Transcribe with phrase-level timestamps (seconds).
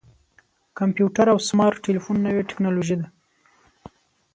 [0.77, 3.07] کمپیوټر او سمارټ ټلیفون نوې ټکنالوژي ده.